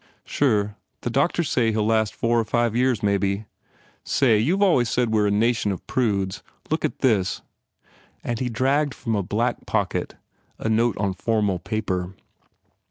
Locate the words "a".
5.27-5.31, 9.15-9.21, 10.57-10.69